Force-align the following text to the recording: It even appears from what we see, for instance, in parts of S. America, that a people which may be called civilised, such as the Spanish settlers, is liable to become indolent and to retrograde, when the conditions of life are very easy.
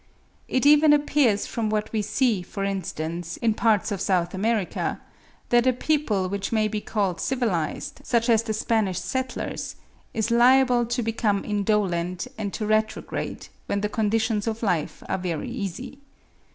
It 0.47 0.65
even 0.65 0.93
appears 0.93 1.45
from 1.45 1.69
what 1.69 1.93
we 1.93 2.01
see, 2.01 2.41
for 2.41 2.63
instance, 2.63 3.37
in 3.37 3.53
parts 3.53 3.91
of 3.91 3.99
S. 3.99 4.33
America, 4.33 4.99
that 5.49 5.67
a 5.67 5.73
people 5.73 6.27
which 6.27 6.51
may 6.51 6.67
be 6.67 6.81
called 6.81 7.21
civilised, 7.21 8.01
such 8.03 8.27
as 8.27 8.41
the 8.41 8.51
Spanish 8.51 8.97
settlers, 8.97 9.75
is 10.11 10.31
liable 10.31 10.87
to 10.87 11.03
become 11.03 11.45
indolent 11.45 12.25
and 12.35 12.51
to 12.55 12.65
retrograde, 12.65 13.49
when 13.67 13.81
the 13.81 13.89
conditions 13.89 14.47
of 14.47 14.63
life 14.63 15.03
are 15.07 15.19
very 15.19 15.51
easy. 15.51 15.99